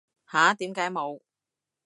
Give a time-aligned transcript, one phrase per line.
[0.25, 0.55] 吓？
[0.55, 1.21] 點解冇